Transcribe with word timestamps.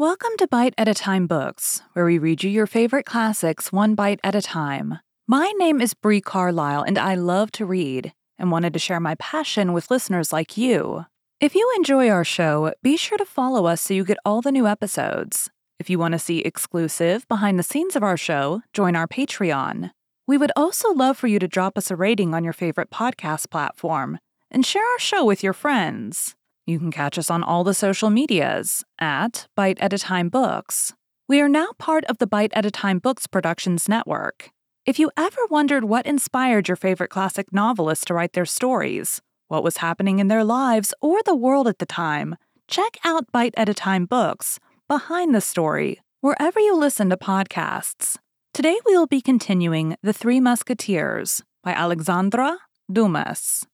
Welcome 0.00 0.30
to 0.38 0.48
Bite 0.48 0.72
at 0.78 0.88
a 0.88 0.94
Time 0.94 1.26
Books, 1.26 1.82
where 1.92 2.06
we 2.06 2.16
read 2.16 2.42
you 2.42 2.48
your 2.48 2.66
favorite 2.66 3.04
classics 3.04 3.70
one 3.70 3.94
bite 3.94 4.18
at 4.24 4.34
a 4.34 4.40
time. 4.40 4.98
My 5.28 5.52
name 5.58 5.82
is 5.82 5.92
Bree 5.92 6.22
Carlisle, 6.22 6.84
and 6.84 6.96
I 6.96 7.16
love 7.16 7.52
to 7.52 7.66
read 7.66 8.14
and 8.38 8.50
wanted 8.50 8.72
to 8.72 8.78
share 8.78 8.98
my 8.98 9.14
passion 9.16 9.74
with 9.74 9.90
listeners 9.90 10.32
like 10.32 10.56
you. 10.56 11.04
If 11.38 11.54
you 11.54 11.70
enjoy 11.76 12.08
our 12.08 12.24
show, 12.24 12.72
be 12.82 12.96
sure 12.96 13.18
to 13.18 13.26
follow 13.26 13.66
us 13.66 13.82
so 13.82 13.92
you 13.92 14.06
get 14.06 14.16
all 14.24 14.40
the 14.40 14.50
new 14.50 14.66
episodes. 14.66 15.50
If 15.78 15.90
you 15.90 15.98
want 15.98 16.12
to 16.12 16.18
see 16.18 16.38
exclusive 16.38 17.28
behind 17.28 17.58
the 17.58 17.62
scenes 17.62 17.94
of 17.94 18.02
our 18.02 18.16
show, 18.16 18.62
join 18.72 18.96
our 18.96 19.06
Patreon. 19.06 19.90
We 20.26 20.38
would 20.38 20.52
also 20.56 20.94
love 20.94 21.18
for 21.18 21.26
you 21.26 21.38
to 21.38 21.46
drop 21.46 21.76
us 21.76 21.90
a 21.90 21.94
rating 21.94 22.32
on 22.32 22.42
your 22.42 22.54
favorite 22.54 22.88
podcast 22.88 23.50
platform 23.50 24.18
and 24.50 24.64
share 24.64 24.82
our 24.94 24.98
show 24.98 25.26
with 25.26 25.42
your 25.42 25.52
friends. 25.52 26.36
You 26.70 26.78
can 26.78 26.92
catch 26.92 27.18
us 27.18 27.32
on 27.32 27.42
all 27.42 27.64
the 27.64 27.74
social 27.74 28.10
medias 28.10 28.84
at 29.00 29.48
Bite 29.56 29.80
at 29.80 29.92
a 29.92 29.98
Time 29.98 30.28
Books. 30.28 30.94
We 31.26 31.40
are 31.40 31.48
now 31.48 31.70
part 31.78 32.04
of 32.04 32.18
the 32.18 32.28
Bite 32.28 32.52
at 32.54 32.64
a 32.64 32.70
Time 32.70 33.00
Books 33.00 33.26
Productions 33.26 33.88
Network. 33.88 34.50
If 34.86 35.00
you 35.00 35.10
ever 35.16 35.40
wondered 35.50 35.82
what 35.82 36.06
inspired 36.06 36.68
your 36.68 36.76
favorite 36.76 37.10
classic 37.10 37.52
novelists 37.52 38.04
to 38.04 38.14
write 38.14 38.34
their 38.34 38.46
stories, 38.46 39.20
what 39.48 39.64
was 39.64 39.78
happening 39.78 40.20
in 40.20 40.28
their 40.28 40.44
lives 40.44 40.94
or 41.02 41.18
the 41.24 41.34
world 41.34 41.66
at 41.66 41.80
the 41.80 41.86
time, 41.86 42.36
check 42.68 42.98
out 43.04 43.32
Bite 43.32 43.54
at 43.56 43.68
a 43.68 43.74
Time 43.74 44.06
Books, 44.06 44.60
Behind 44.86 45.34
the 45.34 45.40
Story, 45.40 46.00
wherever 46.20 46.60
you 46.60 46.76
listen 46.76 47.10
to 47.10 47.16
podcasts. 47.16 48.16
Today 48.54 48.78
we 48.86 48.96
will 48.96 49.08
be 49.08 49.20
continuing 49.20 49.96
The 50.04 50.12
Three 50.12 50.38
Musketeers 50.38 51.42
by 51.64 51.72
Alexandre 51.72 52.58
Dumas. 52.92 53.66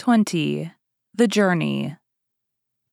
20. 0.00 0.72
The 1.14 1.28
Journey. 1.28 1.96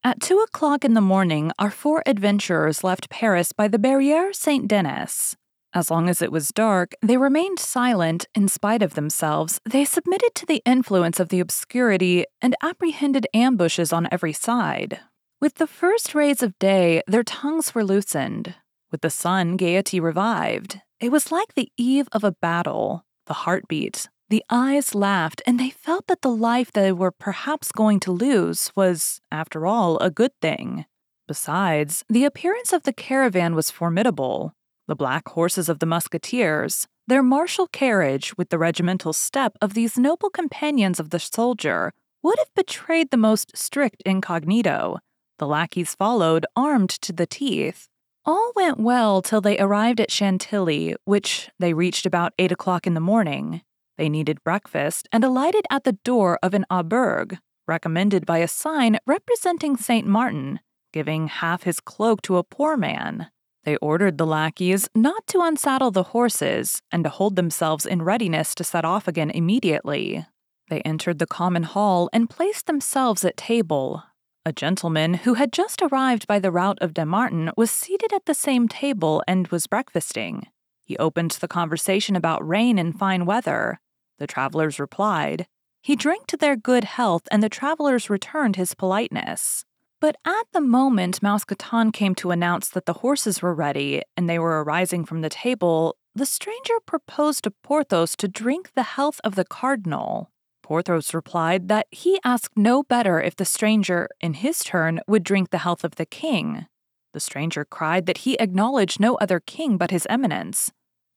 At 0.05 0.19
two 0.19 0.39
o'clock 0.39 0.83
in 0.83 0.95
the 0.95 0.99
morning, 0.99 1.53
our 1.57 1.71
four 1.71 2.03
adventurers 2.05 2.83
left 2.83 3.09
Paris 3.09 3.53
by 3.53 3.69
the 3.69 3.79
Barriere 3.79 4.35
Saint 4.35 4.67
Denis. 4.67 5.37
As 5.73 5.89
long 5.89 6.09
as 6.09 6.21
it 6.21 6.29
was 6.29 6.49
dark, 6.49 6.93
they 7.01 7.15
remained 7.15 7.57
silent 7.57 8.27
in 8.35 8.49
spite 8.49 8.81
of 8.81 8.95
themselves. 8.95 9.61
They 9.63 9.85
submitted 9.85 10.35
to 10.35 10.45
the 10.45 10.61
influence 10.65 11.21
of 11.21 11.29
the 11.29 11.39
obscurity 11.39 12.25
and 12.41 12.53
apprehended 12.61 13.27
ambushes 13.33 13.93
on 13.93 14.09
every 14.11 14.33
side. 14.33 14.99
With 15.39 15.55
the 15.55 15.67
first 15.67 16.13
rays 16.13 16.43
of 16.43 16.59
day, 16.59 17.01
their 17.07 17.23
tongues 17.23 17.73
were 17.73 17.85
loosened. 17.85 18.55
With 18.91 19.03
the 19.03 19.09
sun, 19.09 19.55
gaiety 19.55 20.01
revived. 20.01 20.81
It 20.99 21.13
was 21.13 21.31
like 21.31 21.53
the 21.55 21.71
eve 21.77 22.09
of 22.11 22.25
a 22.25 22.35
battle. 22.41 23.05
The 23.27 23.45
heart 23.45 23.69
beat, 23.69 24.09
the 24.29 24.43
eyes 24.49 24.95
laughed, 24.95 25.41
and 25.45 25.59
they 25.59 25.69
felt 25.69 26.07
that 26.07 26.21
the 26.21 26.29
life 26.29 26.71
they 26.71 26.91
were 26.91 27.11
perhaps 27.11 27.71
going 27.71 27.99
to 28.01 28.11
lose 28.11 28.71
was, 28.75 29.21
after 29.31 29.65
all, 29.65 29.97
a 29.99 30.09
good 30.09 30.31
thing. 30.41 30.85
Besides, 31.27 32.03
the 32.09 32.25
appearance 32.25 32.73
of 32.73 32.83
the 32.83 32.93
caravan 32.93 33.55
was 33.55 33.71
formidable. 33.71 34.53
The 34.87 34.95
black 34.95 35.29
horses 35.29 35.69
of 35.69 35.79
the 35.79 35.85
musketeers, 35.85 36.87
their 37.07 37.23
martial 37.23 37.67
carriage 37.67 38.37
with 38.37 38.49
the 38.49 38.57
regimental 38.57 39.13
step 39.13 39.57
of 39.61 39.73
these 39.73 39.97
noble 39.97 40.29
companions 40.29 40.99
of 40.99 41.09
the 41.09 41.19
soldier, 41.19 41.91
would 42.21 42.37
have 42.39 42.53
betrayed 42.55 43.11
the 43.11 43.17
most 43.17 43.55
strict 43.55 44.01
incognito. 44.05 44.99
The 45.39 45.47
lackeys 45.47 45.95
followed, 45.95 46.45
armed 46.55 46.89
to 46.89 47.13
the 47.13 47.25
teeth. 47.25 47.87
All 48.25 48.53
went 48.55 48.79
well 48.79 49.21
till 49.21 49.41
they 49.41 49.59
arrived 49.59 49.99
at 49.99 50.11
Chantilly, 50.11 50.95
which 51.03 51.49
they 51.59 51.73
reached 51.73 52.05
about 52.05 52.33
eight 52.39 52.51
o'clock 52.51 52.87
in 52.87 52.93
the 52.93 53.01
morning. 53.01 53.61
They 53.97 54.09
needed 54.09 54.43
breakfast 54.43 55.07
and 55.11 55.23
alighted 55.23 55.65
at 55.69 55.83
the 55.83 55.93
door 56.03 56.39
of 56.41 56.53
an 56.53 56.65
auberge, 56.71 57.37
recommended 57.67 58.25
by 58.25 58.39
a 58.39 58.47
sign 58.47 58.97
representing 59.05 59.77
St. 59.77 60.07
Martin, 60.07 60.59
giving 60.91 61.27
half 61.27 61.63
his 61.63 61.79
cloak 61.79 62.21
to 62.23 62.37
a 62.37 62.43
poor 62.43 62.75
man. 62.75 63.27
They 63.63 63.77
ordered 63.77 64.17
the 64.17 64.25
lackeys 64.25 64.89
not 64.93 65.25
to 65.27 65.41
unsaddle 65.41 65.91
the 65.91 66.03
horses 66.03 66.81
and 66.91 67.03
to 67.03 67.09
hold 67.09 67.35
themselves 67.35 67.85
in 67.85 68.01
readiness 68.01 68.53
to 68.55 68.63
set 68.63 68.83
off 68.83 69.07
again 69.07 69.29
immediately. 69.29 70.25
They 70.69 70.81
entered 70.81 71.19
the 71.19 71.27
common 71.27 71.63
hall 71.63 72.09
and 72.11 72.29
placed 72.29 72.65
themselves 72.65 73.23
at 73.23 73.37
table. 73.37 74.03
A 74.45 74.51
gentleman 74.51 75.13
who 75.13 75.35
had 75.35 75.53
just 75.53 75.81
arrived 75.81 76.27
by 76.27 76.39
the 76.39 76.51
route 76.51 76.77
of 76.81 76.93
Dammartin 76.93 77.51
was 77.55 77.71
seated 77.71 78.11
at 78.11 78.25
the 78.25 78.33
same 78.33 78.67
table 78.67 79.23
and 79.27 79.47
was 79.47 79.67
breakfasting. 79.67 80.47
He 80.83 80.97
opened 80.97 81.31
the 81.31 81.47
conversation 81.47 82.17
about 82.17 82.45
rain 82.45 82.77
and 82.77 82.97
fine 82.97 83.25
weather. 83.25 83.79
The 84.23 84.27
travelers 84.27 84.79
replied. 84.79 85.47
He 85.81 85.97
drank 85.97 86.27
to 86.27 86.37
their 86.37 86.55
good 86.55 86.85
health, 86.85 87.23
and 87.29 87.43
the 87.43 87.49
travelers 87.49 88.09
returned 88.09 88.55
his 88.55 88.73
politeness. 88.73 89.65
But 89.99 90.15
at 90.23 90.45
the 90.53 90.61
moment 90.61 91.21
Mousqueton 91.21 91.91
came 91.91 92.15
to 92.15 92.31
announce 92.31 92.69
that 92.69 92.85
the 92.85 92.99
horses 93.03 93.41
were 93.41 93.53
ready 93.53 94.01
and 94.15 94.29
they 94.29 94.39
were 94.39 94.63
arising 94.63 95.03
from 95.03 95.19
the 95.19 95.29
table, 95.29 95.97
the 96.15 96.25
stranger 96.25 96.75
proposed 96.85 97.43
to 97.43 97.51
Porthos 97.51 98.15
to 98.15 98.29
drink 98.29 98.71
the 98.75 98.95
health 98.95 99.19
of 99.25 99.35
the 99.35 99.43
cardinal. 99.43 100.31
Porthos 100.61 101.13
replied 101.13 101.67
that 101.67 101.87
he 101.91 102.17
asked 102.23 102.55
no 102.55 102.81
better 102.81 103.19
if 103.19 103.35
the 103.35 103.43
stranger, 103.43 104.07
in 104.21 104.35
his 104.35 104.59
turn, 104.59 105.01
would 105.05 105.25
drink 105.25 105.49
the 105.49 105.65
health 105.67 105.83
of 105.83 105.95
the 105.95 106.05
king. 106.05 106.67
The 107.11 107.19
stranger 107.19 107.65
cried 107.65 108.05
that 108.05 108.19
he 108.19 108.39
acknowledged 108.39 109.01
no 109.01 109.15
other 109.15 109.41
king 109.41 109.75
but 109.75 109.91
his 109.91 110.07
eminence. 110.09 110.71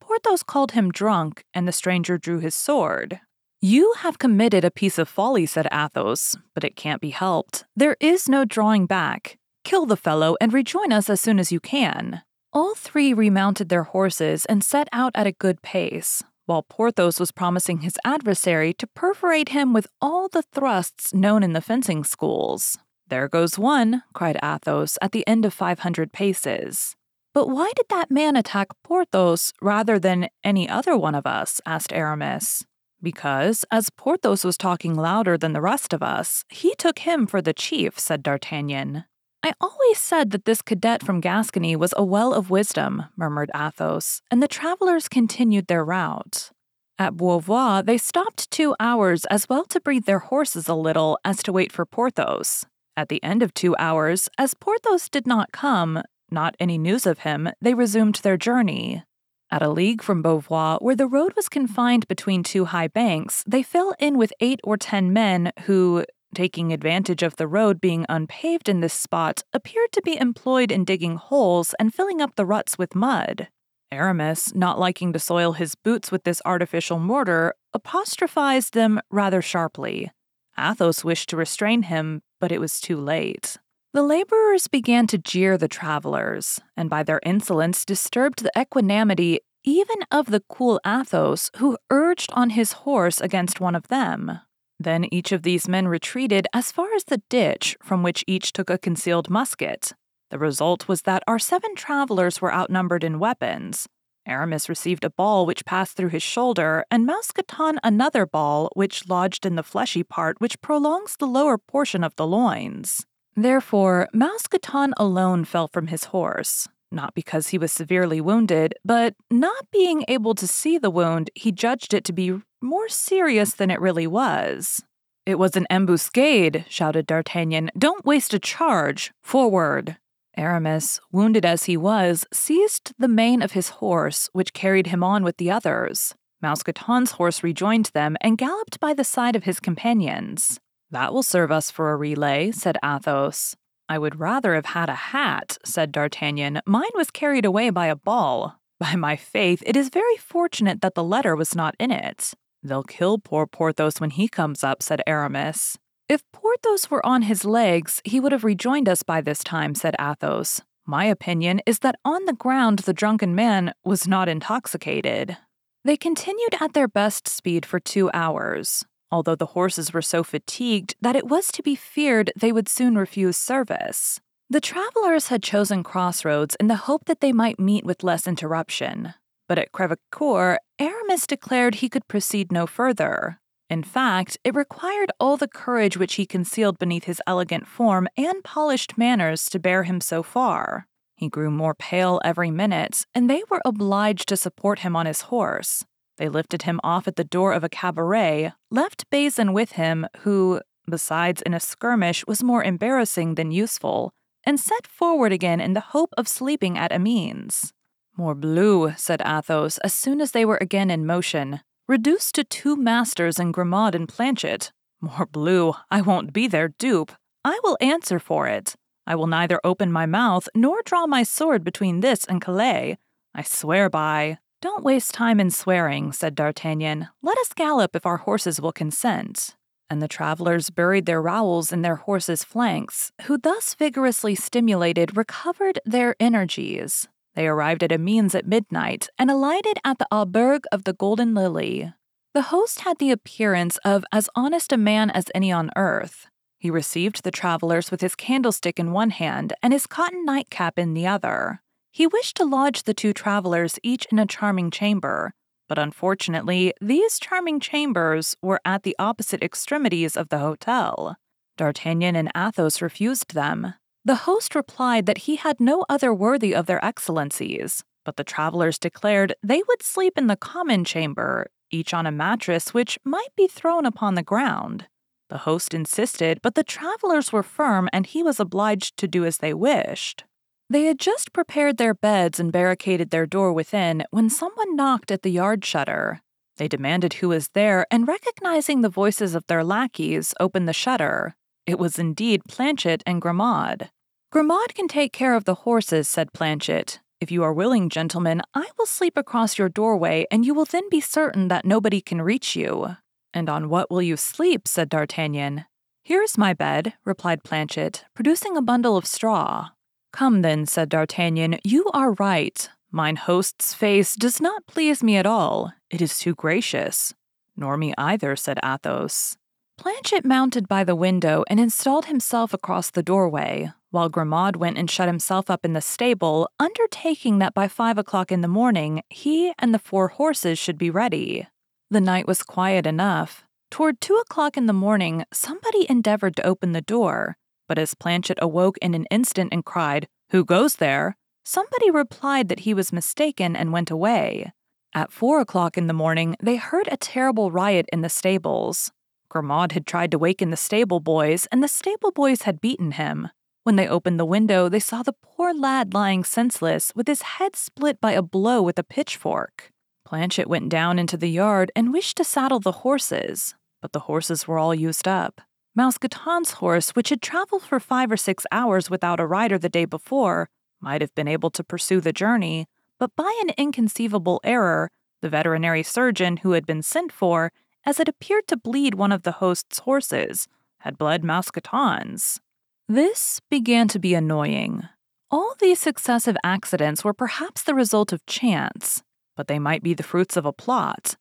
Porthos 0.06 0.44
called 0.44 0.70
him 0.70 0.92
drunk, 0.92 1.44
and 1.52 1.66
the 1.66 1.72
stranger 1.72 2.16
drew 2.16 2.38
his 2.38 2.54
sword. 2.54 3.18
You 3.60 3.92
have 3.98 4.20
committed 4.20 4.64
a 4.64 4.70
piece 4.70 4.98
of 4.98 5.08
folly, 5.08 5.46
said 5.46 5.66
Athos, 5.72 6.36
but 6.54 6.62
it 6.62 6.76
can't 6.76 7.00
be 7.00 7.10
helped. 7.10 7.64
There 7.74 7.96
is 7.98 8.28
no 8.28 8.44
drawing 8.44 8.86
back. 8.86 9.36
Kill 9.64 9.84
the 9.84 9.96
fellow 9.96 10.36
and 10.40 10.52
rejoin 10.52 10.92
us 10.92 11.10
as 11.10 11.20
soon 11.20 11.40
as 11.40 11.50
you 11.50 11.58
can. 11.58 12.22
All 12.52 12.76
three 12.76 13.12
remounted 13.12 13.68
their 13.68 13.82
horses 13.82 14.46
and 14.46 14.62
set 14.62 14.88
out 14.92 15.10
at 15.16 15.26
a 15.26 15.32
good 15.32 15.60
pace, 15.60 16.22
while 16.44 16.62
Porthos 16.62 17.18
was 17.18 17.32
promising 17.32 17.80
his 17.80 17.98
adversary 18.04 18.72
to 18.74 18.86
perforate 18.86 19.48
him 19.48 19.72
with 19.72 19.88
all 20.00 20.28
the 20.28 20.42
thrusts 20.42 21.12
known 21.12 21.42
in 21.42 21.52
the 21.52 21.60
fencing 21.60 22.04
schools. 22.04 22.78
There 23.08 23.26
goes 23.26 23.58
one, 23.58 24.04
cried 24.14 24.38
Athos 24.40 24.98
at 25.02 25.10
the 25.10 25.26
end 25.26 25.44
of 25.44 25.52
500 25.52 26.12
paces. 26.12 26.94
But 27.36 27.50
why 27.50 27.70
did 27.76 27.90
that 27.90 28.10
man 28.10 28.34
attack 28.34 28.68
Porthos 28.82 29.52
rather 29.60 29.98
than 29.98 30.30
any 30.42 30.66
other 30.66 30.96
one 30.96 31.14
of 31.14 31.26
us? 31.26 31.60
asked 31.66 31.92
Aramis. 31.92 32.64
Because, 33.02 33.62
as 33.70 33.90
Porthos 33.90 34.42
was 34.42 34.56
talking 34.56 34.94
louder 34.94 35.36
than 35.36 35.52
the 35.52 35.60
rest 35.60 35.92
of 35.92 36.02
us, 36.02 36.44
he 36.48 36.74
took 36.76 37.00
him 37.00 37.26
for 37.26 37.42
the 37.42 37.52
chief, 37.52 37.98
said 37.98 38.22
D'Artagnan. 38.22 39.04
I 39.42 39.52
always 39.60 39.98
said 39.98 40.30
that 40.30 40.46
this 40.46 40.62
cadet 40.62 41.02
from 41.02 41.20
Gascony 41.20 41.76
was 41.76 41.92
a 41.94 42.02
well 42.02 42.32
of 42.32 42.48
wisdom, 42.48 43.04
murmured 43.18 43.50
Athos, 43.54 44.22
and 44.30 44.42
the 44.42 44.48
travelers 44.48 45.06
continued 45.06 45.66
their 45.66 45.84
route. 45.84 46.52
At 46.98 47.18
Beauvoir, 47.18 47.84
they 47.84 47.98
stopped 47.98 48.50
two 48.50 48.74
hours 48.80 49.26
as 49.26 49.46
well 49.46 49.66
to 49.66 49.80
breathe 49.82 50.06
their 50.06 50.20
horses 50.20 50.68
a 50.68 50.74
little 50.74 51.18
as 51.22 51.42
to 51.42 51.52
wait 51.52 51.70
for 51.70 51.84
Porthos. 51.84 52.64
At 52.96 53.10
the 53.10 53.22
end 53.22 53.42
of 53.42 53.52
two 53.52 53.76
hours, 53.78 54.30
as 54.38 54.54
Porthos 54.54 55.10
did 55.10 55.26
not 55.26 55.52
come, 55.52 56.02
not 56.30 56.56
any 56.58 56.78
news 56.78 57.06
of 57.06 57.20
him, 57.20 57.50
they 57.60 57.74
resumed 57.74 58.16
their 58.16 58.36
journey. 58.36 59.02
At 59.50 59.62
a 59.62 59.70
league 59.70 60.02
from 60.02 60.22
Beauvoir, 60.22 60.78
where 60.80 60.96
the 60.96 61.06
road 61.06 61.34
was 61.36 61.48
confined 61.48 62.08
between 62.08 62.42
two 62.42 62.66
high 62.66 62.88
banks, 62.88 63.44
they 63.46 63.62
fell 63.62 63.94
in 63.98 64.18
with 64.18 64.32
eight 64.40 64.60
or 64.64 64.76
ten 64.76 65.12
men 65.12 65.52
who, 65.66 66.04
taking 66.34 66.72
advantage 66.72 67.22
of 67.22 67.36
the 67.36 67.46
road 67.46 67.80
being 67.80 68.04
unpaved 68.08 68.68
in 68.68 68.80
this 68.80 68.92
spot, 68.92 69.44
appeared 69.52 69.92
to 69.92 70.02
be 70.02 70.18
employed 70.18 70.72
in 70.72 70.84
digging 70.84 71.16
holes 71.16 71.74
and 71.78 71.94
filling 71.94 72.20
up 72.20 72.34
the 72.34 72.44
ruts 72.44 72.76
with 72.76 72.96
mud. 72.96 73.48
Aramis, 73.92 74.52
not 74.54 74.80
liking 74.80 75.12
to 75.12 75.18
soil 75.18 75.52
his 75.52 75.76
boots 75.76 76.10
with 76.10 76.24
this 76.24 76.42
artificial 76.44 76.98
mortar, 76.98 77.54
apostrophized 77.72 78.74
them 78.74 79.00
rather 79.10 79.40
sharply. 79.40 80.10
Athos 80.58 81.04
wished 81.04 81.28
to 81.28 81.36
restrain 81.36 81.82
him, 81.82 82.22
but 82.40 82.50
it 82.50 82.60
was 82.60 82.80
too 82.80 82.96
late. 82.96 83.58
The 83.96 84.02
laborers 84.02 84.68
began 84.68 85.06
to 85.06 85.16
jeer 85.16 85.56
the 85.56 85.68
travelers, 85.68 86.60
and 86.76 86.90
by 86.90 87.02
their 87.02 87.18
insolence 87.24 87.82
disturbed 87.82 88.42
the 88.42 88.52
equanimity 88.54 89.40
even 89.64 89.96
of 90.10 90.26
the 90.26 90.42
cool 90.50 90.78
Athos, 90.86 91.50
who 91.56 91.78
urged 91.88 92.30
on 92.34 92.50
his 92.50 92.72
horse 92.84 93.22
against 93.22 93.58
one 93.58 93.74
of 93.74 93.88
them. 93.88 94.40
Then 94.78 95.06
each 95.10 95.32
of 95.32 95.44
these 95.44 95.66
men 95.66 95.88
retreated 95.88 96.46
as 96.52 96.70
far 96.70 96.92
as 96.92 97.04
the 97.04 97.22
ditch, 97.30 97.74
from 97.82 98.02
which 98.02 98.22
each 98.26 98.52
took 98.52 98.68
a 98.68 98.76
concealed 98.76 99.30
musket. 99.30 99.94
The 100.28 100.38
result 100.38 100.88
was 100.88 101.00
that 101.04 101.24
our 101.26 101.38
seven 101.38 101.74
travelers 101.74 102.38
were 102.38 102.52
outnumbered 102.52 103.02
in 103.02 103.18
weapons. 103.18 103.88
Aramis 104.26 104.68
received 104.68 105.04
a 105.04 105.10
ball 105.10 105.46
which 105.46 105.64
passed 105.64 105.96
through 105.96 106.10
his 106.10 106.22
shoulder, 106.22 106.84
and 106.90 107.06
Mousqueton 107.06 107.78
another 107.82 108.26
ball 108.26 108.68
which 108.74 109.08
lodged 109.08 109.46
in 109.46 109.56
the 109.56 109.62
fleshy 109.62 110.02
part 110.02 110.38
which 110.38 110.60
prolongs 110.60 111.16
the 111.16 111.26
lower 111.26 111.56
portion 111.56 112.04
of 112.04 112.14
the 112.16 112.26
loins. 112.26 113.06
Therefore, 113.36 114.08
Mousqueton 114.14 114.94
alone 114.96 115.44
fell 115.44 115.68
from 115.68 115.88
his 115.88 116.04
horse, 116.04 116.66
not 116.90 117.14
because 117.14 117.48
he 117.48 117.58
was 117.58 117.70
severely 117.70 118.20
wounded, 118.20 118.74
but 118.84 119.14
not 119.30 119.70
being 119.70 120.04
able 120.08 120.34
to 120.34 120.46
see 120.46 120.78
the 120.78 120.90
wound, 120.90 121.30
he 121.34 121.52
judged 121.52 121.92
it 121.92 122.04
to 122.04 122.12
be 122.12 122.40
more 122.62 122.88
serious 122.88 123.52
than 123.52 123.70
it 123.70 123.80
really 123.80 124.06
was. 124.06 124.82
It 125.26 125.38
was 125.38 125.56
an 125.56 125.66
ambuscade, 125.68 126.64
shouted 126.68 127.06
D'Artagnan. 127.06 127.70
Don't 127.76 128.06
waste 128.06 128.32
a 128.32 128.38
charge. 128.38 129.12
Forward. 129.22 129.96
Aramis, 130.36 131.00
wounded 131.10 131.44
as 131.44 131.64
he 131.64 131.76
was, 131.76 132.24
seized 132.32 132.92
the 132.98 133.08
mane 133.08 133.42
of 133.42 133.52
his 133.52 133.70
horse, 133.70 134.30
which 134.32 134.52
carried 134.52 134.86
him 134.88 135.02
on 135.02 135.24
with 135.24 135.38
the 135.38 135.50
others. 135.50 136.14
Mousqueton's 136.42 137.12
horse 137.12 137.42
rejoined 137.42 137.86
them 137.92 138.16
and 138.20 138.38
galloped 138.38 138.78
by 138.78 138.94
the 138.94 139.04
side 139.04 139.34
of 139.34 139.44
his 139.44 139.58
companions. 139.58 140.60
That 140.90 141.12
will 141.12 141.22
serve 141.22 141.50
us 141.50 141.70
for 141.70 141.90
a 141.90 141.96
relay, 141.96 142.52
said 142.52 142.78
Athos. 142.84 143.56
I 143.88 143.98
would 143.98 144.18
rather 144.18 144.54
have 144.54 144.66
had 144.66 144.88
a 144.88 144.94
hat, 144.94 145.58
said 145.64 145.92
D'Artagnan. 145.92 146.60
Mine 146.66 146.90
was 146.94 147.10
carried 147.10 147.44
away 147.44 147.70
by 147.70 147.86
a 147.86 147.96
ball. 147.96 148.56
By 148.78 148.94
my 148.94 149.16
faith, 149.16 149.62
it 149.64 149.76
is 149.76 149.88
very 149.88 150.16
fortunate 150.16 150.80
that 150.82 150.94
the 150.94 151.04
letter 151.04 151.34
was 151.34 151.54
not 151.54 151.74
in 151.78 151.90
it. 151.90 152.34
They'll 152.62 152.82
kill 152.82 153.18
poor 153.18 153.46
Porthos 153.46 154.00
when 154.00 154.10
he 154.10 154.28
comes 154.28 154.62
up, 154.64 154.82
said 154.82 155.02
Aramis. 155.06 155.78
If 156.08 156.22
Porthos 156.32 156.90
were 156.90 157.04
on 157.04 157.22
his 157.22 157.44
legs, 157.44 158.00
he 158.04 158.20
would 158.20 158.32
have 158.32 158.44
rejoined 158.44 158.88
us 158.88 159.02
by 159.02 159.20
this 159.20 159.42
time, 159.42 159.74
said 159.74 159.96
Athos. 160.00 160.60
My 160.84 161.04
opinion 161.06 161.60
is 161.66 161.80
that 161.80 161.96
on 162.04 162.26
the 162.26 162.32
ground 162.32 162.80
the 162.80 162.92
drunken 162.92 163.34
man 163.34 163.72
was 163.84 164.06
not 164.06 164.28
intoxicated. 164.28 165.36
They 165.84 165.96
continued 165.96 166.54
at 166.60 166.74
their 166.74 166.88
best 166.88 167.26
speed 167.26 167.66
for 167.66 167.80
two 167.80 168.10
hours, 168.12 168.84
although 169.16 169.34
the 169.34 169.54
horses 169.56 169.92
were 169.92 170.02
so 170.02 170.22
fatigued 170.22 170.94
that 171.00 171.16
it 171.16 171.26
was 171.26 171.50
to 171.52 171.62
be 171.62 171.74
feared 171.74 172.30
they 172.36 172.52
would 172.52 172.68
soon 172.68 172.98
refuse 172.98 173.38
service. 173.38 174.20
The 174.50 174.60
travelers 174.60 175.28
had 175.28 175.42
chosen 175.42 175.82
crossroads 175.82 176.54
in 176.60 176.68
the 176.68 176.84
hope 176.86 177.06
that 177.06 177.20
they 177.20 177.32
might 177.32 177.58
meet 177.58 177.84
with 177.84 178.04
less 178.04 178.26
interruption, 178.26 179.14
but 179.48 179.58
at 179.58 179.72
Crevecoeur, 179.72 180.58
Aramis 180.78 181.26
declared 181.26 181.76
he 181.76 181.88
could 181.88 182.06
proceed 182.06 182.52
no 182.52 182.66
further, 182.66 183.40
in 183.68 183.82
fact, 183.82 184.38
it 184.44 184.54
required 184.54 185.10
all 185.18 185.36
the 185.36 185.48
courage 185.48 185.96
which 185.96 186.14
he 186.14 186.26
concealed 186.26 186.78
beneath 186.78 187.04
his 187.04 187.20
elegant 187.26 187.66
form 187.66 188.06
and 188.16 188.44
polished 188.44 188.96
manners 188.96 189.46
to 189.46 189.58
bear 189.58 189.82
him 189.82 190.00
so 190.00 190.22
far. 190.22 190.86
He 191.16 191.28
grew 191.28 191.50
more 191.50 191.74
pale 191.74 192.20
every 192.24 192.50
minute, 192.50 193.04
and 193.14 193.28
they 193.28 193.42
were 193.50 193.62
obliged 193.64 194.28
to 194.28 194.36
support 194.36 194.80
him 194.80 194.94
on 194.94 195.06
his 195.06 195.22
horse. 195.22 195.84
They 196.18 196.28
lifted 196.28 196.62
him 196.62 196.80
off 196.82 197.06
at 197.06 197.16
the 197.16 197.24
door 197.24 197.52
of 197.52 197.62
a 197.62 197.68
cabaret, 197.68 198.52
left 198.70 199.08
Bazin 199.10 199.52
with 199.52 199.72
him, 199.72 200.06
who, 200.20 200.60
besides 200.88 201.42
in 201.42 201.52
a 201.54 201.60
skirmish, 201.60 202.26
was 202.26 202.42
more 202.42 202.64
embarrassing 202.64 203.34
than 203.34 203.50
useful, 203.50 204.12
and 204.44 204.58
set 204.58 204.86
forward 204.86 205.32
again 205.32 205.60
in 205.60 205.74
the 205.74 205.80
hope 205.80 206.14
of 206.16 206.28
sleeping 206.28 206.78
at 206.78 206.92
Amiens. 206.92 207.72
Morbleu, 208.18 208.98
said 208.98 209.20
Athos, 209.20 209.78
as 209.78 209.92
soon 209.92 210.20
as 210.20 210.30
they 210.30 210.44
were 210.44 210.58
again 210.60 210.90
in 210.90 211.04
motion. 211.04 211.60
Reduced 211.86 212.34
to 212.36 212.44
two 212.44 212.76
masters 212.76 213.38
in 213.38 213.52
Grimaud 213.52 213.94
and 213.94 214.08
Planchet. 214.08 214.72
Morbleu, 215.02 215.74
I 215.90 216.00
won't 216.00 216.32
be 216.32 216.48
their 216.48 216.68
dupe. 216.68 217.12
I 217.44 217.60
will 217.62 217.76
answer 217.80 218.18
for 218.18 218.48
it. 218.48 218.74
I 219.06 219.14
will 219.14 219.26
neither 219.26 219.60
open 219.62 219.92
my 219.92 220.06
mouth 220.06 220.48
nor 220.54 220.82
draw 220.84 221.06
my 221.06 221.22
sword 221.22 221.62
between 221.62 222.00
this 222.00 222.24
and 222.24 222.40
Calais. 222.40 222.96
I 223.34 223.42
swear 223.42 223.88
by. 223.90 224.38
Don't 224.62 224.84
waste 224.84 225.12
time 225.12 225.38
in 225.38 225.50
swearing, 225.50 226.12
said 226.12 226.34
D'Artagnan. 226.34 227.08
Let 227.22 227.38
us 227.38 227.52
gallop 227.54 227.94
if 227.94 228.06
our 228.06 228.16
horses 228.16 228.60
will 228.60 228.72
consent. 228.72 229.54
And 229.90 230.00
the 230.00 230.08
travelers 230.08 230.70
buried 230.70 231.06
their 231.06 231.20
rowels 231.20 231.72
in 231.72 231.82
their 231.82 231.96
horses' 231.96 232.42
flanks, 232.42 233.12
who 233.22 233.36
thus 233.36 233.74
vigorously 233.74 234.34
stimulated 234.34 235.16
recovered 235.16 235.78
their 235.84 236.16
energies. 236.18 237.06
They 237.34 237.46
arrived 237.46 237.82
at 237.82 237.92
Amiens 237.92 238.34
at 238.34 238.46
midnight 238.46 239.08
and 239.18 239.30
alighted 239.30 239.78
at 239.84 239.98
the 239.98 240.08
Auberge 240.10 240.64
of 240.72 240.84
the 240.84 240.94
Golden 240.94 241.34
Lily. 241.34 241.92
The 242.32 242.42
host 242.42 242.80
had 242.80 242.98
the 242.98 243.10
appearance 243.10 243.76
of 243.84 244.04
as 244.10 244.30
honest 244.34 244.72
a 244.72 244.78
man 244.78 245.10
as 245.10 245.30
any 245.34 245.52
on 245.52 245.70
earth. 245.76 246.28
He 246.58 246.70
received 246.70 247.22
the 247.22 247.30
travelers 247.30 247.90
with 247.90 248.00
his 248.00 248.14
candlestick 248.14 248.78
in 248.78 248.92
one 248.92 249.10
hand 249.10 249.52
and 249.62 249.74
his 249.74 249.86
cotton 249.86 250.24
nightcap 250.24 250.78
in 250.78 250.94
the 250.94 251.06
other. 251.06 251.60
He 251.96 252.06
wished 252.06 252.36
to 252.36 252.44
lodge 252.44 252.82
the 252.82 252.92
two 252.92 253.14
travelers 253.14 253.78
each 253.82 254.04
in 254.12 254.18
a 254.18 254.26
charming 254.26 254.70
chamber, 254.70 255.32
but 255.66 255.78
unfortunately, 255.78 256.74
these 256.78 257.18
charming 257.18 257.58
chambers 257.58 258.36
were 258.42 258.60
at 258.66 258.82
the 258.82 258.94
opposite 258.98 259.42
extremities 259.42 260.14
of 260.14 260.28
the 260.28 260.40
hotel. 260.40 261.16
D'Artagnan 261.56 262.14
and 262.14 262.30
Athos 262.36 262.82
refused 262.82 263.32
them. 263.32 263.72
The 264.04 264.26
host 264.26 264.54
replied 264.54 265.06
that 265.06 265.24
he 265.24 265.36
had 265.36 265.58
no 265.58 265.86
other 265.88 266.12
worthy 266.12 266.54
of 266.54 266.66
their 266.66 266.84
excellencies, 266.84 267.82
but 268.04 268.16
the 268.18 268.24
travelers 268.24 268.78
declared 268.78 269.34
they 269.42 269.62
would 269.66 269.82
sleep 269.82 270.18
in 270.18 270.26
the 270.26 270.36
common 270.36 270.84
chamber, 270.84 271.46
each 271.70 271.94
on 271.94 272.04
a 272.04 272.12
mattress 272.12 272.74
which 272.74 272.98
might 273.04 273.34
be 273.38 273.46
thrown 273.46 273.86
upon 273.86 274.16
the 274.16 274.22
ground. 274.22 274.86
The 275.30 275.38
host 275.48 275.72
insisted, 275.72 276.40
but 276.42 276.56
the 276.56 276.62
travelers 276.62 277.32
were 277.32 277.42
firm 277.42 277.88
and 277.90 278.04
he 278.04 278.22
was 278.22 278.38
obliged 278.38 278.98
to 278.98 279.08
do 279.08 279.24
as 279.24 279.38
they 279.38 279.54
wished. 279.54 280.24
They 280.68 280.84
had 280.84 280.98
just 280.98 281.32
prepared 281.32 281.76
their 281.76 281.94
beds 281.94 282.40
and 282.40 282.50
barricaded 282.50 283.10
their 283.10 283.26
door 283.26 283.52
within 283.52 284.04
when 284.10 284.28
someone 284.28 284.74
knocked 284.74 285.10
at 285.10 285.22
the 285.22 285.30
yard 285.30 285.64
shutter. 285.64 286.22
They 286.56 286.66
demanded 286.66 287.14
who 287.14 287.28
was 287.28 287.48
there, 287.48 287.86
and 287.90 288.08
recognizing 288.08 288.80
the 288.80 288.88
voices 288.88 289.34
of 289.34 289.46
their 289.46 289.62
lackeys, 289.62 290.34
opened 290.40 290.68
the 290.68 290.72
shutter. 290.72 291.36
It 291.66 291.78
was 291.78 291.98
indeed 291.98 292.42
Planchet 292.48 293.02
and 293.06 293.20
Grimaud. 293.20 293.90
Grimaud 294.32 294.74
can 294.74 294.88
take 294.88 295.12
care 295.12 295.34
of 295.34 295.44
the 295.44 295.54
horses, 295.54 296.08
said 296.08 296.32
Planchet. 296.32 297.00
If 297.20 297.30
you 297.30 297.42
are 297.44 297.52
willing, 297.52 297.88
gentlemen, 297.88 298.42
I 298.54 298.68
will 298.76 298.86
sleep 298.86 299.16
across 299.16 299.58
your 299.58 299.68
doorway, 299.68 300.26
and 300.30 300.44
you 300.44 300.52
will 300.52 300.64
then 300.64 300.88
be 300.90 301.00
certain 301.00 301.48
that 301.48 301.64
nobody 301.64 302.00
can 302.00 302.22
reach 302.22 302.56
you. 302.56 302.96
And 303.32 303.48
on 303.48 303.68
what 303.68 303.90
will 303.90 304.02
you 304.02 304.16
sleep? 304.16 304.66
said 304.66 304.88
D'Artagnan. 304.88 305.66
Here 306.02 306.22
is 306.22 306.38
my 306.38 306.54
bed, 306.54 306.94
replied 307.04 307.44
Planchet, 307.44 308.04
producing 308.14 308.56
a 308.56 308.62
bundle 308.62 308.96
of 308.96 309.06
straw. 309.06 309.70
Come 310.16 310.40
then, 310.40 310.64
said 310.64 310.88
D'Artagnan, 310.88 311.58
you 311.62 311.90
are 311.92 312.12
right. 312.12 312.70
Mine 312.90 313.16
host's 313.16 313.74
face 313.74 314.16
does 314.16 314.40
not 314.40 314.66
please 314.66 315.02
me 315.02 315.18
at 315.18 315.26
all. 315.26 315.74
It 315.90 316.00
is 316.00 316.18
too 316.18 316.34
gracious. 316.34 317.12
Nor 317.54 317.76
me 317.76 317.92
either, 317.98 318.34
said 318.34 318.58
Athos. 318.64 319.36
Planchet 319.76 320.24
mounted 320.24 320.68
by 320.68 320.84
the 320.84 320.96
window 320.96 321.44
and 321.50 321.60
installed 321.60 322.06
himself 322.06 322.54
across 322.54 322.88
the 322.88 323.02
doorway, 323.02 323.70
while 323.90 324.08
Grimaud 324.08 324.56
went 324.56 324.78
and 324.78 324.90
shut 324.90 325.06
himself 325.06 325.50
up 325.50 325.66
in 325.66 325.74
the 325.74 325.82
stable, 325.82 326.48
undertaking 326.58 327.38
that 327.40 327.52
by 327.52 327.68
five 327.68 327.98
o'clock 327.98 328.32
in 328.32 328.40
the 328.40 328.48
morning 328.48 329.02
he 329.10 329.52
and 329.58 329.74
the 329.74 329.78
four 329.78 330.08
horses 330.08 330.58
should 330.58 330.78
be 330.78 330.88
ready. 330.88 331.46
The 331.90 332.00
night 332.00 332.26
was 332.26 332.42
quiet 332.42 332.86
enough. 332.86 333.44
Toward 333.70 334.00
two 334.00 334.14
o'clock 334.14 334.56
in 334.56 334.64
the 334.64 334.72
morning, 334.72 335.26
somebody 335.30 335.84
endeavored 335.90 336.36
to 336.36 336.46
open 336.46 336.72
the 336.72 336.80
door, 336.80 337.36
but 337.68 337.78
as 337.78 337.94
Planchet 337.94 338.38
awoke 338.40 338.78
in 338.78 338.94
an 338.94 339.06
instant 339.10 339.50
and 339.52 339.64
cried, 339.64 340.08
Who 340.30 340.44
goes 340.44 340.76
there? 340.76 341.16
somebody 341.46 341.90
replied 341.92 342.48
that 342.48 342.60
he 342.60 342.74
was 342.74 342.92
mistaken 342.92 343.54
and 343.54 343.72
went 343.72 343.90
away. 343.90 344.52
At 344.92 345.12
four 345.12 345.40
o'clock 345.40 345.78
in 345.78 345.86
the 345.86 345.92
morning, 345.92 346.34
they 346.42 346.56
heard 346.56 346.88
a 346.90 346.96
terrible 346.96 347.52
riot 347.52 347.86
in 347.92 348.00
the 348.00 348.08
stables. 348.08 348.90
Grimaud 349.30 349.72
had 349.72 349.86
tried 349.86 350.10
to 350.10 350.18
waken 350.18 350.50
the 350.50 350.56
stable 350.56 351.00
boys, 351.00 351.46
and 351.52 351.62
the 351.62 351.68
stable 351.68 352.10
boys 352.10 352.42
had 352.42 352.60
beaten 352.60 352.92
him. 352.92 353.28
When 353.62 353.76
they 353.76 353.88
opened 353.88 354.18
the 354.18 354.24
window, 354.24 354.68
they 354.68 354.80
saw 354.80 355.02
the 355.02 355.14
poor 355.22 355.52
lad 355.52 355.94
lying 355.94 356.24
senseless, 356.24 356.92
with 356.96 357.06
his 357.06 357.22
head 357.22 357.54
split 357.54 358.00
by 358.00 358.12
a 358.12 358.22
blow 358.22 358.62
with 358.62 358.78
a 358.78 358.84
pitchfork. 358.84 359.70
Planchet 360.04 360.48
went 360.48 360.68
down 360.68 360.98
into 360.98 361.16
the 361.16 361.30
yard 361.30 361.70
and 361.74 361.92
wished 361.92 362.16
to 362.16 362.24
saddle 362.24 362.60
the 362.60 362.80
horses, 362.86 363.54
but 363.82 363.92
the 363.92 364.06
horses 364.06 364.46
were 364.48 364.58
all 364.58 364.74
used 364.74 365.06
up. 365.06 365.40
Mousqueton's 365.76 366.52
horse, 366.52 366.90
which 366.90 367.10
had 367.10 367.20
traveled 367.20 367.62
for 367.62 367.78
five 367.78 368.10
or 368.10 368.16
six 368.16 368.46
hours 368.50 368.88
without 368.88 369.20
a 369.20 369.26
rider 369.26 369.58
the 369.58 369.68
day 369.68 369.84
before, 369.84 370.48
might 370.80 371.02
have 371.02 371.14
been 371.14 371.28
able 371.28 371.50
to 371.50 371.62
pursue 371.62 372.00
the 372.00 372.14
journey, 372.14 372.66
but 372.98 373.14
by 373.14 373.38
an 373.42 373.52
inconceivable 373.58 374.40
error, 374.42 374.90
the 375.20 375.28
veterinary 375.28 375.82
surgeon 375.82 376.38
who 376.38 376.52
had 376.52 376.64
been 376.64 376.82
sent 376.82 377.12
for, 377.12 377.52
as 377.84 378.00
it 378.00 378.08
appeared 378.08 378.48
to 378.48 378.56
bleed 378.56 378.94
one 378.94 379.12
of 379.12 379.22
the 379.22 379.32
host's 379.32 379.80
horses, 379.80 380.48
had 380.78 380.96
bled 380.96 381.22
Mousqueton's. 381.22 382.40
This 382.88 383.40
began 383.50 383.86
to 383.88 383.98
be 383.98 384.14
annoying. 384.14 384.88
All 385.30 385.54
these 385.58 385.80
successive 385.80 386.36
accidents 386.42 387.04
were 387.04 387.12
perhaps 387.12 387.62
the 387.62 387.74
result 387.74 388.12
of 388.12 388.24
chance, 388.24 389.02
but 389.36 389.46
they 389.46 389.58
might 389.58 389.82
be 389.82 389.92
the 389.92 390.02
fruits 390.02 390.36
of 390.38 390.46
a 390.46 390.52
plot. 390.52 391.16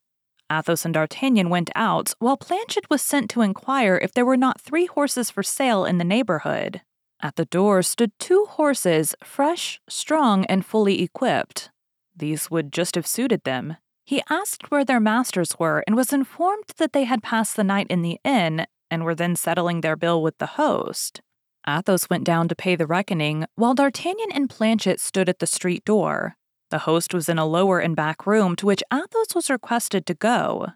Athos 0.50 0.84
and 0.84 0.94
D'Artagnan 0.94 1.50
went 1.50 1.70
out, 1.74 2.14
while 2.18 2.36
Planchet 2.36 2.88
was 2.88 3.02
sent 3.02 3.30
to 3.30 3.42
inquire 3.42 3.98
if 4.02 4.12
there 4.12 4.26
were 4.26 4.36
not 4.36 4.60
three 4.60 4.86
horses 4.86 5.30
for 5.30 5.42
sale 5.42 5.84
in 5.84 5.98
the 5.98 6.04
neighborhood. 6.04 6.82
At 7.20 7.36
the 7.36 7.46
door 7.46 7.82
stood 7.82 8.12
two 8.18 8.46
horses, 8.48 9.14
fresh, 9.24 9.80
strong, 9.88 10.44
and 10.46 10.64
fully 10.64 11.02
equipped. 11.02 11.70
These 12.14 12.50
would 12.50 12.72
just 12.72 12.94
have 12.94 13.06
suited 13.06 13.44
them. 13.44 13.76
He 14.04 14.22
asked 14.30 14.70
where 14.70 14.84
their 14.84 15.00
masters 15.00 15.58
were 15.58 15.82
and 15.86 15.96
was 15.96 16.12
informed 16.12 16.64
that 16.76 16.92
they 16.92 17.04
had 17.04 17.22
passed 17.22 17.56
the 17.56 17.64
night 17.64 17.88
in 17.90 18.02
the 18.02 18.20
inn 18.24 18.66
and 18.90 19.04
were 19.04 19.16
then 19.16 19.34
settling 19.34 19.80
their 19.80 19.96
bill 19.96 20.22
with 20.22 20.38
the 20.38 20.46
host. 20.46 21.20
Athos 21.66 22.08
went 22.08 22.22
down 22.22 22.46
to 22.48 22.54
pay 22.54 22.76
the 22.76 22.86
reckoning, 22.86 23.46
while 23.56 23.74
D'Artagnan 23.74 24.30
and 24.32 24.48
Planchet 24.48 25.00
stood 25.00 25.28
at 25.28 25.40
the 25.40 25.46
street 25.46 25.84
door. 25.84 26.36
The 26.70 26.80
host 26.80 27.14
was 27.14 27.28
in 27.28 27.38
a 27.38 27.46
lower 27.46 27.78
and 27.78 27.94
back 27.94 28.26
room 28.26 28.56
to 28.56 28.66
which 28.66 28.82
Athos 28.92 29.34
was 29.34 29.50
requested 29.50 30.04
to 30.06 30.14
go. 30.14 30.68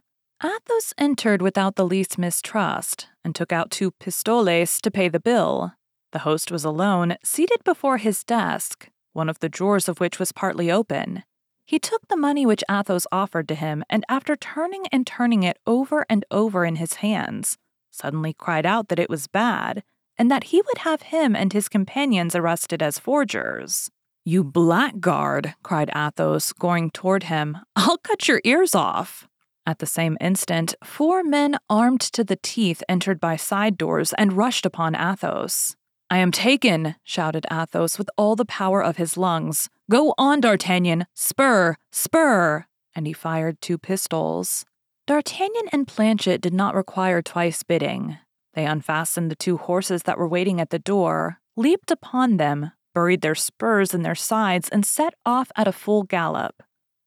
Athos 0.43 0.95
entered 0.97 1.43
without 1.43 1.77
the 1.77 1.87
least 1.87 2.17
mistrust 2.17 3.09
and 3.25 3.35
took 3.35 3.53
out 3.53 3.71
two 3.71 3.91
pistoles 3.91 4.81
to 4.81 4.91
pay 4.91 5.09
the 5.09 5.21
bill. 5.21 5.75
The 6.13 6.21
host 6.21 6.51
was 6.51 6.65
alone, 6.65 7.17
seated 7.23 7.63
before 7.65 7.99
his 7.99 8.25
desk, 8.25 8.89
one 9.13 9.29
of 9.29 9.41
the 9.41 9.49
drawers 9.49 9.89
of 9.89 10.01
which 10.01 10.19
was 10.19 10.33
partly 10.33 10.71
open. 10.71 11.25
He 11.67 11.79
took 11.79 12.09
the 12.09 12.17
money 12.17 12.47
which 12.47 12.65
Athos 12.71 13.07
offered 13.13 13.47
to 13.49 13.55
him, 13.55 13.85
and 13.89 14.05
after 14.09 14.35
turning 14.35 14.87
and 14.91 15.07
turning 15.07 15.43
it 15.43 15.59
over 15.67 16.05
and 16.09 16.25
over 16.31 16.65
in 16.65 16.77
his 16.77 16.95
hands, 16.95 17.59
suddenly 17.91 18.33
cried 18.33 18.67
out 18.67 18.89
that 18.89 18.99
it 18.99 19.11
was 19.11 19.27
bad, 19.27 19.85
and 20.19 20.31
that 20.31 20.45
he 20.45 20.63
would 20.63 20.79
have 20.79 21.03
him 21.03 21.37
and 21.37 21.53
his 21.53 21.69
companions 21.69 22.35
arrested 22.35 22.83
as 22.83 22.99
forgers. 22.99 23.91
You 24.25 24.45
blackguard, 24.45 25.55
cried 25.63 25.91
Athos, 25.97 26.53
going 26.53 26.91
toward 26.91 27.25
him. 27.25 27.59
I'll 27.75 27.97
cut 27.97 28.29
your 28.29 28.41
ears 28.45 28.75
off. 28.75 29.27
At 29.67 29.79
the 29.79 29.87
same 29.87 30.19
instant, 30.21 30.75
four 30.85 31.23
men 31.23 31.57
armed 31.69 32.01
to 32.01 32.25
the 32.25 32.39
teeth 32.43 32.83
entered 32.89 33.21
by 33.21 33.37
side 33.37 33.79
doors 33.79 34.13
and 34.19 34.33
rushed 34.33 34.67
upon 34.67 34.95
Athos. 34.95 35.77
I 36.11 36.19
am 36.19 36.33
taken, 36.33 36.97
shouted 37.05 37.47
Athos 37.51 37.97
with 37.97 38.11
all 38.19 38.37
the 38.37 38.45
power 38.45 38.83
of 38.83 38.97
his 38.97 39.17
lungs. 39.17 39.71
Go 39.89 40.13
on, 40.19 40.41
D'Artagnan! 40.41 41.07
Spur! 41.15 41.77
Spur! 41.93 42.67
And 42.95 43.07
he 43.07 43.13
fired 43.13 43.61
two 43.61 43.79
pistols. 43.79 44.65
D'Artagnan 45.07 45.69
and 45.73 45.87
Planchet 45.87 46.41
did 46.41 46.53
not 46.53 46.75
require 46.75 47.23
twice 47.23 47.63
bidding. 47.63 48.19
They 48.55 48.67
unfastened 48.67 49.31
the 49.31 49.37
two 49.37 49.57
horses 49.57 50.03
that 50.03 50.19
were 50.19 50.29
waiting 50.29 50.61
at 50.61 50.71
the 50.71 50.79
door, 50.79 51.39
leaped 51.57 51.91
upon 51.91 52.37
them, 52.37 52.73
buried 52.95 53.21
their 53.21 53.35
spurs 53.35 53.95
in 53.95 54.03
their 54.03 54.15
sides, 54.15 54.69
and 54.69 54.85
set 54.85 55.15
off 55.25 55.51
at 55.57 55.69
a 55.69 55.73
full 55.73 56.03
gallop. 56.03 56.63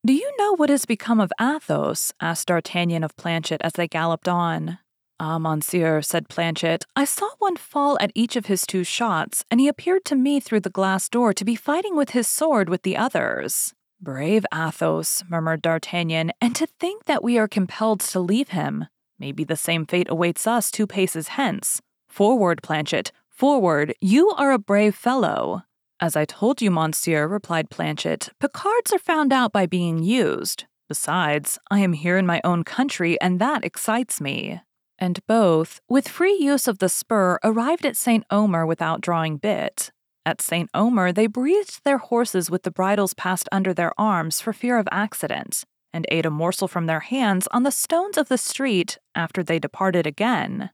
Do 0.06 0.14
you 0.14 0.32
know 0.38 0.56
what 0.56 0.70
has 0.70 0.86
become 0.86 1.20
of 1.20 1.32
Athos? 1.40 2.12
asked 2.20 2.48
D'Artagnan 2.48 3.04
of 3.04 3.16
Planchet 3.16 3.62
as 3.64 3.74
they 3.74 3.88
galloped 3.88 4.28
on. 4.28 4.80
Ah, 5.20 5.40
monsieur, 5.40 6.02
said 6.02 6.28
Planchet, 6.28 6.86
I 6.96 7.06
saw 7.06 7.30
one 7.40 7.56
fall 7.56 7.98
at 8.02 8.12
each 8.14 8.36
of 8.36 8.48
his 8.48 8.66
two 8.68 8.84
shots, 8.84 9.46
and 9.50 9.62
he 9.62 9.70
appeared 9.70 10.04
to 10.06 10.16
me 10.16 10.40
through 10.42 10.60
the 10.60 10.70
glass 10.70 11.08
door 11.08 11.34
to 11.34 11.46
be 11.46 11.56
fighting 11.56 11.96
with 11.96 12.10
his 12.10 12.28
sword 12.28 12.68
with 12.68 12.82
the 12.82 12.98
others. 12.98 13.74
Brave 14.02 14.46
Athos, 14.54 15.24
murmured 15.30 15.62
D'Artagnan, 15.62 16.34
and 16.42 16.54
to 16.58 16.68
think 16.68 17.06
that 17.06 17.24
we 17.24 17.38
are 17.38 17.48
compelled 17.48 18.02
to 18.02 18.20
leave 18.20 18.50
him. 18.50 18.88
Maybe 19.18 19.46
the 19.46 19.56
same 19.56 19.86
fate 19.86 20.08
awaits 20.10 20.46
us 20.46 20.70
two 20.70 20.86
paces 20.86 21.30
hence. 21.30 21.80
Forward, 22.10 22.62
Planchet, 22.62 23.14
forward, 23.30 23.96
you 24.02 24.32
are 24.32 24.52
a 24.52 24.60
brave 24.60 24.96
fellow. 24.96 25.64
As 26.04 26.18
I 26.18 26.26
told 26.26 26.62
you, 26.62 26.70
monsieur, 26.70 27.26
replied 27.28 27.70
Planchet, 27.70 28.28
Picards 28.42 28.92
are 28.92 29.00
found 29.00 29.32
out 29.32 29.54
by 29.54 29.66
being 29.66 30.04
used. 30.04 30.66
Besides, 30.90 31.60
I 31.72 31.80
am 31.80 31.94
here 31.94 32.18
in 32.18 32.26
my 32.26 32.42
own 32.44 32.66
country, 32.66 33.18
and 33.22 33.40
that 33.40 33.64
excites 33.64 34.20
me. 34.20 34.60
And 35.00 35.26
both, 35.28 35.80
with 35.88 36.10
free 36.10 36.38
use 36.38 36.68
of 36.68 36.80
the 36.80 36.90
spur, 36.90 37.40
arrived 37.42 37.86
at 37.86 37.96
St. 37.96 38.26
Omer 38.30 38.66
without 38.66 39.00
drawing 39.00 39.38
bit. 39.38 39.94
At 40.26 40.42
St. 40.42 40.70
Omer, 40.74 41.14
they 41.14 41.26
breathed 41.26 41.86
their 41.86 42.00
horses 42.00 42.52
with 42.52 42.64
the 42.64 42.72
bridles 42.72 43.14
passed 43.14 43.48
under 43.50 43.74
their 43.74 43.94
arms 43.98 44.42
for 44.42 44.52
fear 44.52 44.78
of 44.78 44.90
accident, 44.92 45.64
and 45.94 46.06
ate 46.12 46.26
a 46.26 46.30
morsel 46.30 46.68
from 46.68 46.86
their 46.86 47.00
hands 47.00 47.48
on 47.52 47.64
the 47.64 47.72
stones 47.72 48.18
of 48.18 48.28
the 48.28 48.38
street 48.38 48.98
after 49.16 49.42
they 49.42 49.58
departed 49.58 50.06
again. 50.06 50.70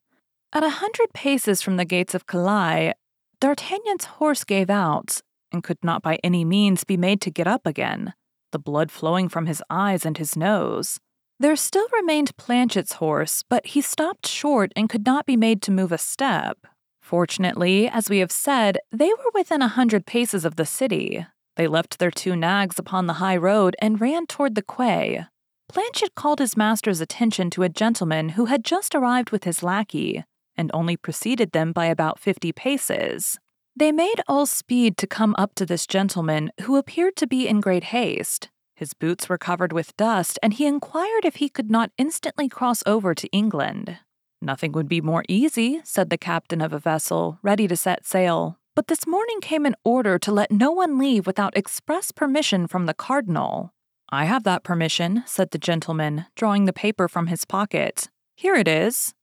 At 0.53 0.63
a 0.63 0.69
hundred 0.81 1.13
paces 1.13 1.61
from 1.61 1.77
the 1.77 1.85
gates 1.85 2.15
of 2.15 2.25
Calais, 2.25 2.95
D'Artagnan's 3.41 4.05
horse 4.05 4.43
gave 4.43 4.69
out, 4.69 5.21
and 5.51 5.63
could 5.63 5.77
not 5.81 6.01
by 6.01 6.19
any 6.23 6.43
means 6.43 6.83
be 6.83 6.97
made 6.97 7.21
to 7.21 7.31
get 7.31 7.47
up 7.47 7.65
again, 7.65 8.13
the 8.51 8.59
blood 8.59 8.91
flowing 8.91 9.29
from 9.29 9.45
his 9.45 9.63
eyes 9.69 10.05
and 10.05 10.17
his 10.17 10.35
nose. 10.35 10.99
There 11.39 11.55
still 11.55 11.87
remained 11.93 12.35
Planchet's 12.35 12.93
horse, 12.93 13.43
but 13.49 13.67
he 13.67 13.79
stopped 13.79 14.27
short 14.27 14.73
and 14.75 14.89
could 14.89 15.05
not 15.05 15.25
be 15.25 15.37
made 15.37 15.61
to 15.63 15.71
move 15.71 15.93
a 15.93 15.97
step. 15.97 16.57
Fortunately, 17.01 17.87
as 17.87 18.09
we 18.09 18.19
have 18.19 18.31
said, 18.31 18.77
they 18.91 19.07
were 19.07 19.31
within 19.33 19.61
a 19.61 19.69
hundred 19.69 20.05
paces 20.05 20.43
of 20.43 20.57
the 20.57 20.65
city. 20.65 21.25
They 21.55 21.67
left 21.67 21.97
their 21.97 22.11
two 22.11 22.35
nags 22.35 22.77
upon 22.77 23.07
the 23.07 23.13
high 23.13 23.37
road 23.37 23.77
and 23.81 24.01
ran 24.01 24.27
toward 24.27 24.55
the 24.55 24.61
quay. 24.61 25.25
Planchet 25.69 26.13
called 26.13 26.39
his 26.39 26.57
master's 26.57 26.99
attention 26.99 27.49
to 27.51 27.63
a 27.63 27.69
gentleman 27.69 28.29
who 28.29 28.45
had 28.45 28.65
just 28.65 28.93
arrived 28.93 29.29
with 29.29 29.45
his 29.45 29.63
lackey, 29.63 30.25
and 30.59 30.69
only 30.73 30.97
preceded 30.97 31.53
them 31.53 31.71
by 31.71 31.85
about 31.85 32.19
fifty 32.19 32.51
paces. 32.51 33.39
They 33.75 33.93
made 33.93 34.21
all 34.27 34.45
speed 34.45 34.97
to 34.97 35.07
come 35.07 35.33
up 35.37 35.55
to 35.55 35.65
this 35.65 35.87
gentleman, 35.87 36.51
who 36.63 36.75
appeared 36.75 37.15
to 37.15 37.27
be 37.27 37.47
in 37.47 37.61
great 37.61 37.85
haste. 37.85 38.49
His 38.75 38.93
boots 38.93 39.29
were 39.29 39.37
covered 39.37 39.71
with 39.71 39.95
dust, 39.95 40.37
and 40.43 40.53
he 40.53 40.65
inquired 40.65 41.23
if 41.23 41.35
he 41.35 41.47
could 41.47 41.71
not 41.71 41.91
instantly 41.97 42.49
cross 42.49 42.83
over 42.85 43.15
to 43.15 43.27
England. 43.29 43.97
Nothing 44.41 44.73
would 44.73 44.89
be 44.89 45.01
more 45.01 45.23
easy, 45.29 45.81
said 45.83 46.09
the 46.09 46.17
captain 46.17 46.61
of 46.61 46.73
a 46.73 46.79
vessel, 46.79 47.39
ready 47.41 47.67
to 47.67 47.75
set 47.75 48.05
sail. 48.05 48.57
But 48.75 48.87
this 48.87 49.07
morning 49.07 49.41
came 49.41 49.65
an 49.65 49.75
order 49.83 50.19
to 50.19 50.31
let 50.31 50.51
no 50.51 50.71
one 50.71 50.97
leave 50.97 51.27
without 51.27 51.57
express 51.57 52.11
permission 52.11 52.67
from 52.67 52.85
the 52.85 52.93
cardinal. 52.93 53.73
I 54.09 54.25
have 54.25 54.43
that 54.43 54.63
permission, 54.63 55.23
said 55.25 55.51
the 55.51 55.57
gentleman, 55.57 56.25
drawing 56.35 56.65
the 56.65 56.73
paper 56.73 57.07
from 57.07 57.27
his 57.27 57.45
pocket. 57.45 58.09
Here 58.35 58.55
it 58.55 58.67
is. 58.67 59.13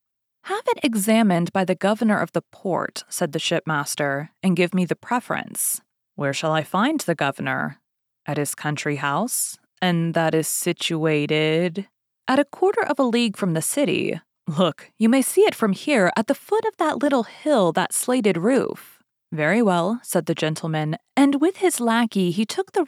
Have 0.47 0.63
it 0.69 0.79
examined 0.85 1.53
by 1.53 1.65
the 1.65 1.75
governor 1.75 2.21
of 2.21 2.31
the 2.31 2.45
port, 2.53 3.03
said 3.09 3.33
the 3.33 3.41
shipmaster, 3.41 4.31
and 4.45 4.55
give 4.55 4.73
me 4.73 4.85
the 4.85 4.95
preference. 4.95 5.81
Where 6.15 6.33
shall 6.33 6.53
I 6.53 6.63
find 6.63 7.01
the 7.01 7.17
governor? 7.17 7.81
At 8.27 8.37
his 8.37 8.55
country 8.55 8.95
house, 8.97 9.59
and 9.83 10.15
that 10.15 10.37
is 10.37 10.47
situated 10.47 11.89
at 12.29 12.39
a 12.39 12.45
quarter 12.45 12.85
of 12.87 13.01
a 13.01 13.03
league 13.03 13.37
from 13.37 13.55
the 13.55 13.61
city. 13.61 14.21
Look, 14.47 14.93
you 15.01 15.09
may 15.09 15.21
see 15.21 15.41
it 15.41 15.55
from 15.57 15.73
here 15.73 16.13
at 16.17 16.29
the 16.29 16.35
foot 16.35 16.65
of 16.65 16.77
that 16.77 17.03
little 17.03 17.25
hill, 17.25 17.73
that 17.73 17.93
slated 17.93 18.37
roof. 18.37 19.03
Very 19.33 19.63
well, 19.63 19.99
said 20.05 20.27
the 20.27 20.35
gentleman, 20.37 20.97
and 21.17 21.41
with 21.41 21.57
his 21.57 21.81
lackey 21.81 22.31
he 22.31 22.47
took 22.47 22.71
the 22.71 22.85